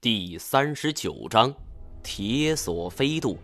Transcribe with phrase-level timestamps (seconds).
[0.00, 1.52] 第三十九章，
[2.04, 3.36] 铁索飞渡。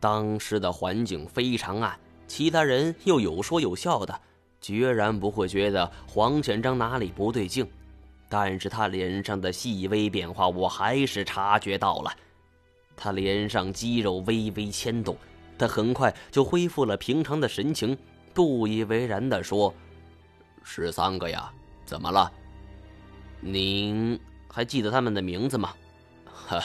[0.00, 4.20] 当时的环境非常暗，其他人又有说有笑的，
[4.60, 7.64] 决然不会觉得黄显章哪里不对劲。
[8.28, 12.10] 但是他脸上的细微变化，我还是察觉到了。
[12.96, 15.16] 他脸上肌肉微微牵动，
[15.56, 17.96] 他很快就恢复了平常的神情，
[18.34, 19.72] 不以为然的说
[20.64, 21.48] ：“十三个呀，
[21.84, 22.28] 怎么了？
[23.40, 24.18] 您？”
[24.50, 25.72] 还记得他们的名字吗？
[26.24, 26.62] 呵，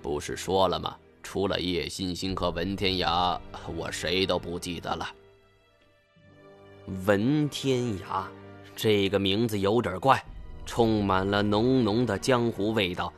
[0.00, 0.96] 不是说了吗？
[1.22, 3.36] 除了叶欣欣和文天涯，
[3.76, 5.08] 我谁都不记得了。
[7.04, 8.24] 文天涯
[8.76, 10.24] 这个名字有点怪，
[10.64, 13.12] 充满了浓浓的江湖味道。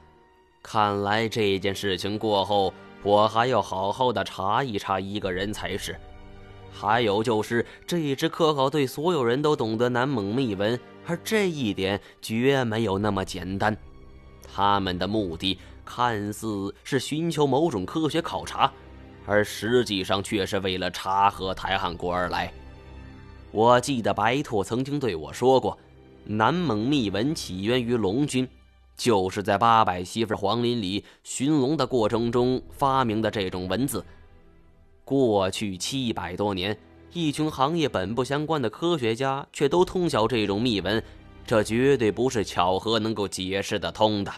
[0.63, 5.95] 看来这件事情过后，我还要好好的查一查一个人才是。
[6.73, 13.77] 还有就是这支科考队，所有人都懂得南蒙秘文，而这一点绝没有那么简单。
[14.53, 18.73] 他们的目的看似是寻求某种科学考察，
[19.27, 22.53] 而实际上却是为了查核台汉国而来。
[23.51, 25.79] 我记得白拓曾经对我说过，
[26.25, 28.47] 南蒙秘文起源于龙军，
[28.97, 34.05] 就是在八百媳妇黄林里寻龙的过程中发明的这种文字。
[35.05, 36.77] 过去七百多年，
[37.15, 41.03] 一群行业本不相关的科学家却都通晓这种秘文，
[41.49, 44.31] 这绝对不是巧合能够解释得通的。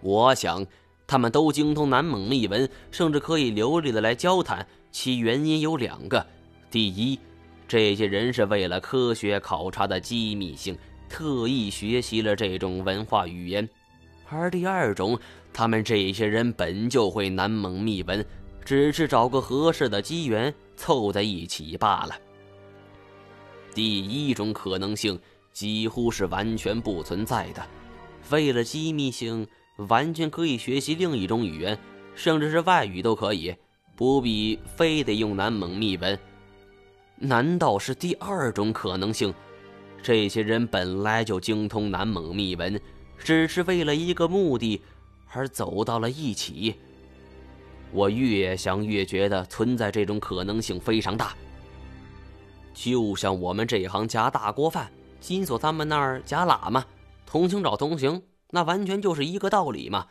[0.00, 0.64] 我想，
[1.04, 4.64] 他们都精通南蒙秘文，甚至可以流利的来交谈。
[4.92, 6.24] 其原因有两个：
[6.70, 7.18] 第一，
[7.66, 13.66] 这些人是为了科学考察的机密性，特意学习了这种文化语言；
[14.28, 15.18] 而第二种，
[15.52, 18.24] 他们这些人本就会南蒙秘文，
[18.64, 22.16] 只是找个合适的机缘凑在一起罢了。
[23.76, 25.20] 第一种可能性
[25.52, 27.62] 几乎是完全不存在的，
[28.30, 29.46] 为了机密性。
[29.90, 31.78] 完全可以学习另一种语言，
[32.14, 33.54] 甚至是外语都可以，
[33.94, 36.18] 不必非得用南蒙秘文。
[37.16, 39.34] 难道是第二种可能性？
[40.02, 42.80] 这些人本来就精通南蒙秘文，
[43.18, 44.80] 只是为了一个目的
[45.30, 46.76] 而走到了一起。
[47.92, 51.36] 我越想越觉得存在这种可能性非常大。
[52.76, 56.84] 就像我们这一行夹大锅饭，金锁他们那儿夹喇嘛，
[57.24, 58.22] 同行找同行。
[58.50, 60.08] 那完全就是一个道理嘛，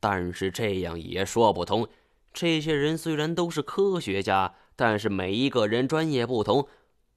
[0.00, 1.86] 但是这样也说不通。
[2.32, 6.66] 这些人虽然都是科学家，但是每一个人专业不同。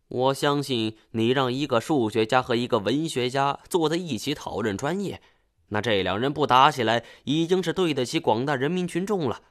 [0.09, 5.21] 我相信你让一个数学家和一个文学家坐在一起讨论专业，
[5.69, 9.41] 那这两人不打起来，已经是对得起广大人民群众了。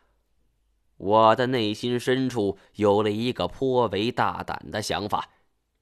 [1.00, 5.31] 我的内心深处有了一个颇为大胆的想法。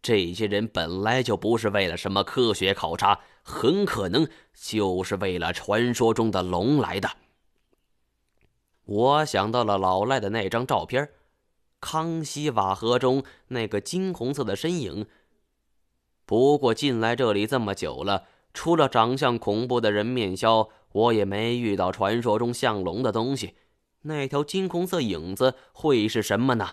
[0.01, 7.11] 这些人本来就不是为了什么科学考察，很可能就是为了传说中的龙来的。
[8.85, 11.11] 我想到了老赖的那张照片，
[11.81, 15.07] 康熙瓦盒中那个金红色的身影。
[16.25, 23.55] 不过进来这里这么久了，除了长相恐怖的人面鸮，我也没遇到传说中像龙的东西。
[24.03, 26.71] 那条金红色影子会是什么呢？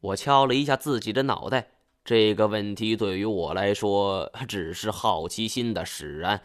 [0.00, 1.70] 我敲了一下自己的脑袋。
[2.04, 6.42] 这个问题对于我来说只是好奇心的使然，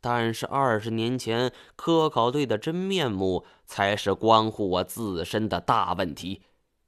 [0.00, 6.42] 但是二十年前科考队的真面目才是关乎我自身的大问题。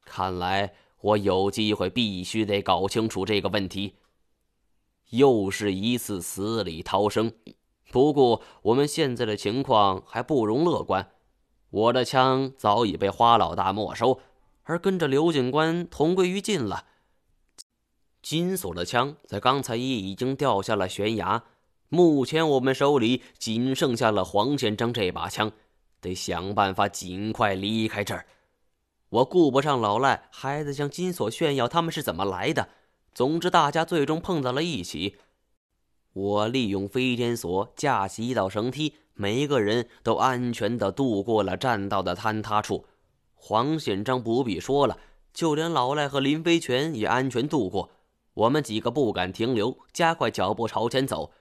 [0.05, 3.97] 看来我有机会必须得搞清楚这个问题。
[5.11, 7.33] 又是一次死里逃生，
[7.91, 11.11] 不过我们现在的情况还不容乐观。
[11.71, 14.21] 我的枪早已被花老大没收，
[14.63, 16.87] 而跟着刘警官同归于尽了。
[18.23, 21.45] 金锁的枪在刚才也已经掉下了悬崖，
[21.89, 25.53] 目前我们手里仅剩下了黄宪章这把枪，
[26.01, 28.27] 得想办法尽快离开这儿。
[29.09, 32.69] 我顾不上老赖还在向金锁炫耀他们是怎么来的。
[33.15, 35.17] 总之，大家最终碰到了一起。
[36.13, 42.87] 我利用飞天锁架起一道绳梯，每一个人都安全的度过了栈道的坍塌处。
[43.35, 44.99] 黄显章不必说了，
[45.33, 47.91] 就连老赖和林飞泉也安全度过。
[48.35, 51.33] 我们几个不敢停留，加快脚步朝前走。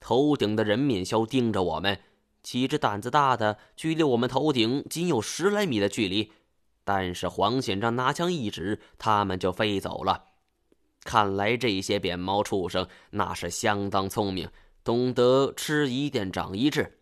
[0.00, 2.00] 头顶的人面鸮盯着我们，
[2.42, 6.32] 几只胆子大的距离我们头顶仅有十来米的距离，
[6.84, 10.24] 但是黄显章拿枪一指，他们就飞走了。
[11.04, 14.48] 看来这些扁毛畜生那是相当聪明，
[14.82, 16.97] 懂得吃一堑长一智。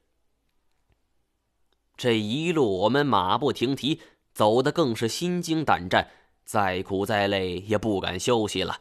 [1.96, 4.00] 这一路我们马不停蹄，
[4.34, 6.10] 走的更是心惊胆战，
[6.44, 8.78] 再苦再累也不敢休息了。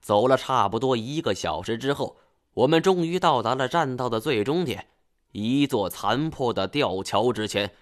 [0.00, 2.16] 走了差不多一个小时之后，
[2.54, 4.86] 我们终于到达了栈道的最终点。
[5.32, 7.72] 一座残破的吊桥之前。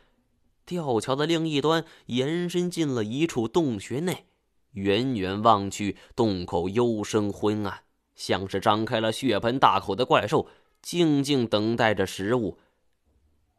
[0.67, 4.25] 吊桥的另一端延伸进了一处洞穴内，
[4.72, 7.81] 远远望去，洞口幽深昏暗，
[8.14, 10.46] 像是张开了血盆大口的怪兽，
[10.81, 12.58] 静静等待着食物。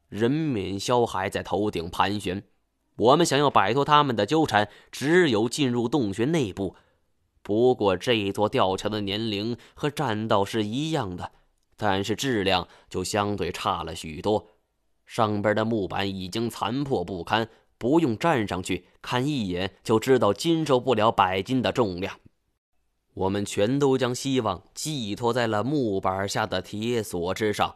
[0.08, 2.44] 人面鸮还在头顶盘旋，
[2.98, 6.76] 我们想要摆脱他们的纠缠，只有进入洞穴内部。
[7.42, 11.32] 不过，这座吊桥的年龄和栈道是一样的，
[11.76, 14.48] 但是质量就相对差了许多。
[15.06, 17.48] 上边的木板已经残破不堪，
[17.78, 22.20] 不用站上去看一眼就知道经受不了百斤的重量。
[23.14, 27.76] 我们全都将希望寄托在了木板下的铁锁之上。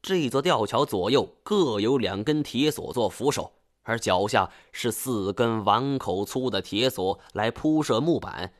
[0.00, 3.52] 这座吊桥左右各有两根铁锁做扶手，
[3.82, 8.52] 而脚下是四根碗口粗的铁锁来铺设木板。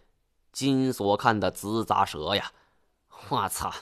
[0.52, 2.52] 金锁看得直咂舌呀！
[3.28, 3.72] 我操，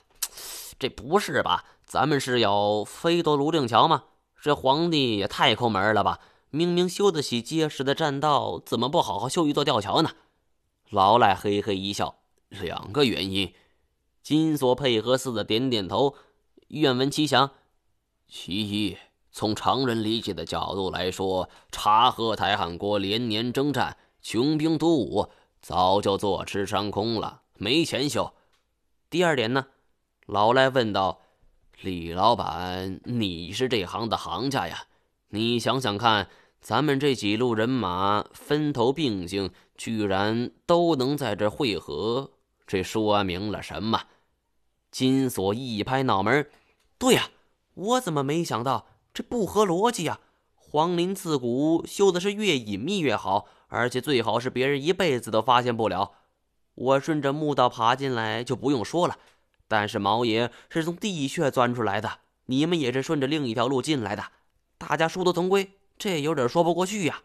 [0.79, 1.65] 这不是吧？
[1.85, 4.05] 咱们是要飞夺泸定桥吗？
[4.43, 6.21] 这皇帝也太抠门了吧！
[6.51, 10.11] 明明修得起结实的栈道，怎么不好好修一座吊桥呢？
[10.91, 12.19] 老赖嘿嘿一笑，
[12.49, 13.55] 两个原因。
[14.23, 16.15] 金锁配合似的点点头，
[16.69, 17.51] 愿闻其详。
[18.29, 18.97] 其一，
[19.31, 25.31] 从常人理解的角度来说，察合台汗国连年征战，穷兵黩武，
[25.61, 28.35] 早就坐吃山空了，没钱修。
[29.09, 29.67] 第二点呢？
[30.27, 31.21] 老赖问道。
[31.83, 34.87] 李老板，你是这行的行家呀，
[35.29, 42.31] 你想想看，咱们这几路人马分头并进，居然都能在这汇合，
[42.67, 44.01] 这说明了什么？
[44.97, 46.49] 金锁一拍脑门
[46.97, 47.29] ：“对呀，
[47.75, 48.87] 我怎么没想到？
[49.13, 50.21] 这不合逻辑呀！
[50.55, 56.13] 皇陵自古修的是越隐秘越好，而且最好是别人一辈子都发现不了。
[56.75, 59.19] 我顺着墓道爬进来就不用说了。”
[59.69, 64.25] 但是毛爷是从地穴钻出来的，你们也是顺着另一条路进来的，
[64.79, 67.21] 大家殊途同归，这有点说不过去呀。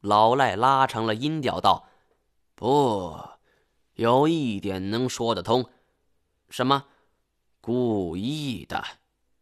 [0.00, 1.88] 老赖拉长了音调道
[2.56, 3.20] ：“不，
[3.96, 5.68] 有一点能说得通，
[6.50, 6.84] 什么？
[7.60, 8.82] 故意的，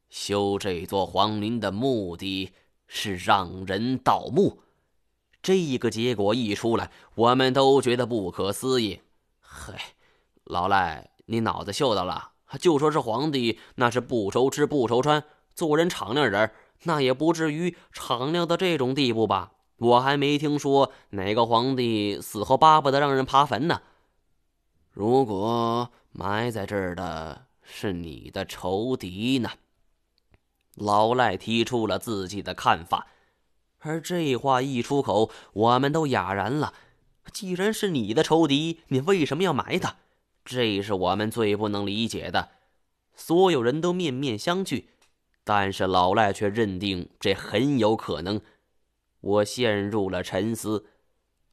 [0.09, 2.53] 修这座皇陵的目的
[2.87, 4.63] 是让人盗墓。
[5.43, 9.01] 这个结果一出来，我们都觉得不可思议。
[9.41, 9.95] 嗨，
[10.45, 12.31] 老赖。”你脑子秀到了，
[12.61, 15.25] 就说是皇帝，那是不愁吃不愁穿，
[15.57, 16.53] 做人敞亮人，
[16.85, 19.51] 那也不至于敞亮到这种地步吧？
[19.79, 23.83] 我还没听说哪个皇帝死后巴不得让人爬坟呢。
[24.93, 29.51] 如果埋在这儿的是你的仇敌呢？
[30.75, 33.09] 老赖提出了自己的看法，
[33.81, 36.73] 而这话一出口，我们都哑然了。
[37.33, 39.97] 既然是你的仇敌，你为什么要埋他？
[40.43, 42.49] 这是我们最不能理解的，
[43.15, 44.85] 所有人都面面相觑，
[45.45, 48.41] 但是老赖却认定这很有可能。
[49.21, 50.87] 我陷入了沉思。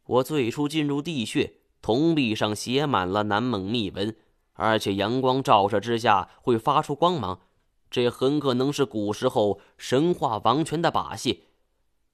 [0.05, 4.15] 我最初进入地穴，铜壁上写满了南蒙密文，
[4.53, 7.41] 而且阳光照射之下会发出光芒，
[7.89, 11.45] 这很可能是古时候神话王权的把戏。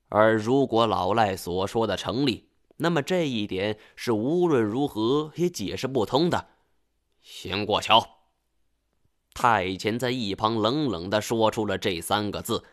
[0.09, 6.47] 而如果老赖所说的成立，那么这一点是无论如何也解释不通的。
[7.21, 8.17] 先过桥。
[9.33, 12.63] 太监在一旁冷冷的说出了这三个字。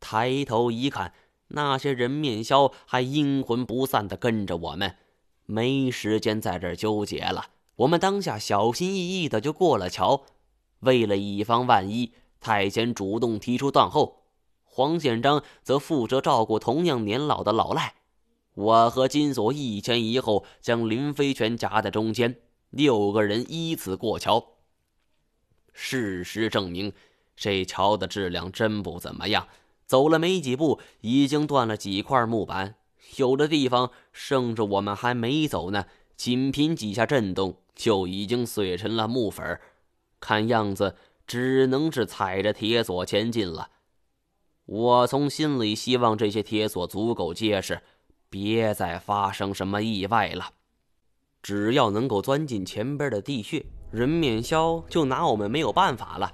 [0.00, 1.12] 抬头一看，
[1.48, 4.96] 那些人面鸮还阴魂不散的跟着我们。
[5.46, 7.46] 没时间在这儿纠结了，
[7.76, 10.24] 我们当下小心翼翼的就过了桥。
[10.80, 14.24] 为了以防万一，太监主动提出断后，
[14.62, 17.94] 黄宪章则负责照顾同样年老的老赖。
[18.54, 22.36] 我和金锁一前一后，将林飞泉夹在中间。
[22.70, 24.44] 六个人依次过桥。
[25.72, 26.92] 事实证明，
[27.34, 29.48] 这桥的质量真不怎么样。
[29.86, 32.76] 走了没几步，已经断了几块木板，
[33.16, 39.60] 有的地方甚至我们还没走呢，仅凭几下震动，就已经碎成了木粉
[40.20, 40.94] 看样子，
[41.26, 43.70] 只能是踩着铁锁前进了。
[44.66, 47.82] 我从心里希望这些铁锁足够结实，
[48.30, 50.50] 别再发生什么意外了。
[51.42, 56.32] 只要能够钻进前边的地穴，人面鸮就拿我们没有办法了。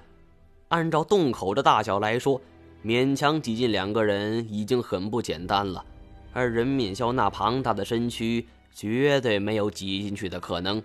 [0.69, 2.41] 按照洞口的大小来说，
[2.85, 5.85] 勉强挤进两个人已经很不简单了，
[6.33, 10.81] 而人面鸮那庞大的身躯绝对没有挤进去的可能。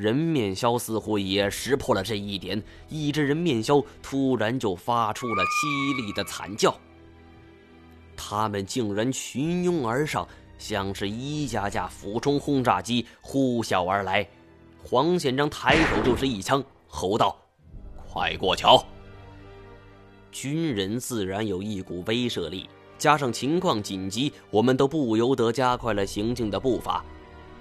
[0.00, 6.74] 人面鸮似乎也识破了这一点，一只人面鸮突然就发出了凄厉的惨叫。
[8.16, 10.26] 他们竟然群拥而上。
[10.56, 14.28] 像是一架架俯冲轰炸机呼啸而来，
[14.84, 17.34] 黄显章抬手就是一枪，吼道
[18.06, 18.84] ：“快过桥！”
[20.30, 27.02] 军人自然有一股威慑力，加上情况紧急，我们都不由得加快了行进的步伐。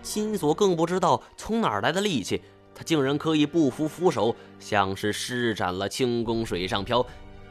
[0.02, 2.42] 金锁更不知道从哪儿来的力气，
[2.74, 7.06] 他竟然可以不扶扶手，像是施展了轻功水上漂，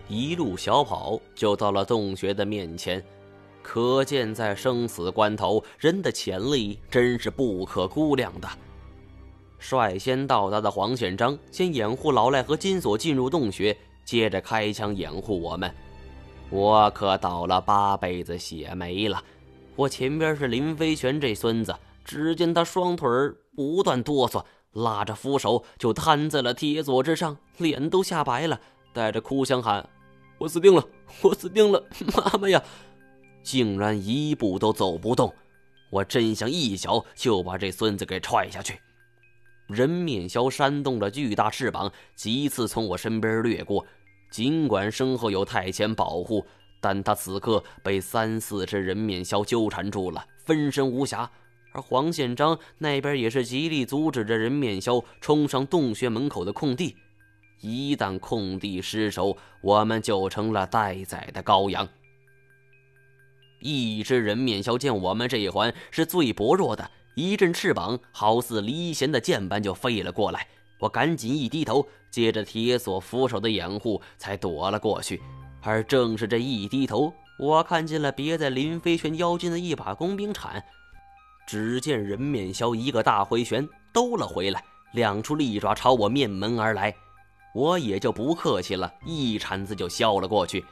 [0.08, 3.02] 一路小跑就到了洞穴的面前。
[3.62, 8.48] 可见，在生死关头，人的潜力真是不可估量的。
[9.58, 15.70] 率先到达的黄宪章先掩护老赖和金锁进入洞穴，接着开枪掩护我们。
[16.48, 19.22] 我可倒了八辈子血霉了。
[19.76, 21.74] 我前边是林飞泉这孙子，
[22.08, 23.06] 只见他双腿
[23.54, 28.58] 不断哆嗦，拉着扶手就瘫在了铁索之上，脸都吓白了，
[28.94, 29.86] 带着哭腔喊
[30.40, 30.82] ：“我死定了，
[31.20, 31.84] 我死定了，
[32.16, 32.64] 妈妈呀！”
[33.44, 35.30] 竟然一步都走不动，
[35.90, 38.80] 我真想一脚就把这孙子给踹下去。
[39.66, 43.84] 人面鸮扇动着巨大翅膀，几次从我身边掠过。
[44.30, 46.42] 尽管身后有太监保护，
[46.80, 51.28] 但他此刻被三四只人面鸮纠缠住了，分身无暇。
[51.78, 56.96] 而黄宪章那边也是极力阻止着人面鸮冲上洞穴门口的空地。
[57.60, 61.88] 一旦空地失守，我们就成了待宰的羔羊。
[63.60, 70.46] 一只人面鸮见我们这一环是最薄弱的，一阵翅膀好似离弦的箭般就飞了过来。
[70.80, 75.20] 我赶紧一低头，借着铁锁扶手的掩护，才躲了过去。
[75.62, 80.64] 而正是这一低头，我看见了别在林飞泉腰间的一把工兵铲。
[81.48, 84.62] 只见人面鸮一个大回旋，兜了回来，
[84.92, 86.94] 两出利爪朝我面门而来。
[87.54, 90.62] 我也就不客气了，一铲子就削了过去。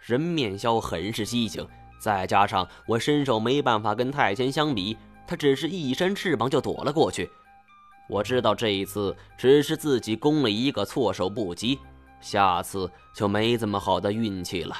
[0.00, 1.68] 人面鸮很是机警。
[1.98, 7.30] 再加上我身手没办法跟太监相比，他只是一扇翅膀就躲了过去。
[8.08, 11.78] 我知道这一次只是自己攻了一个措手不及，
[12.22, 14.74] 下次就没这么好的运气了。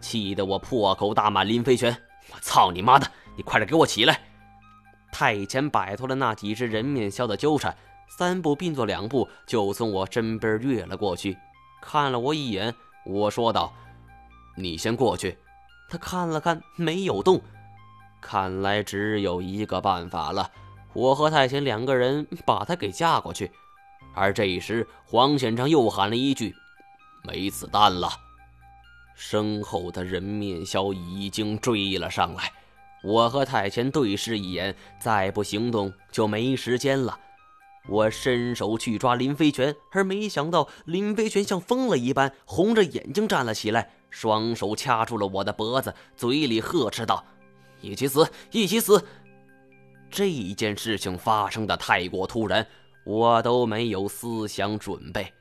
[0.00, 1.94] 气得我破口大骂林飞泉
[2.32, 3.06] ：“我操你妈的！
[3.36, 4.22] 你快点给我起来！”
[5.18, 7.74] 太监摆脱了那几只人面鸮的纠缠，
[8.06, 11.34] 三步并作两步就从我身边越了过去，
[11.80, 12.74] 看了我一眼，
[13.06, 13.72] 我说道
[14.58, 15.38] ：“你先过去。”
[15.88, 17.40] 他看了看，没有动。
[18.20, 20.50] 看来只有一个办法了，
[20.92, 23.50] 我和太监两个人把他给架过去。
[24.14, 26.54] 而这时，黄显章又喊了一句
[27.24, 28.10] ：“没子弹了。”
[29.16, 32.52] 身后的人面鸮已经追了上来。
[33.06, 37.16] 我和太监对视一眼，再不行动就没时间了。
[37.88, 43.92] 我伸手去抓林飞泉，而没想到林飞泉像疯了一般，红着眼睛站了起来。
[44.10, 47.24] 双手掐住了我的脖子，嘴里呵斥道
[47.80, 49.00] ：“一起死，一起死！”
[50.10, 52.66] 这一件事情发生的太过突然，
[53.04, 55.32] 我都没有思想准备。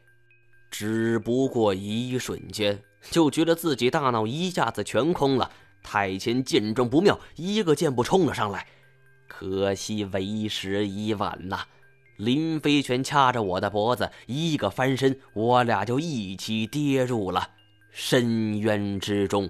[0.69, 2.79] 只不过一瞬间，
[3.09, 5.49] 就觉得自己大脑一下子全空了。
[5.85, 8.65] 太前见状不妙，一个箭步冲了上来，
[9.27, 11.59] 可惜为时已晚呐！
[12.17, 17.51] 林飞泉掐着我的脖子，一个翻身，我俩就一起跌入了。
[17.91, 19.49] 深渊之中。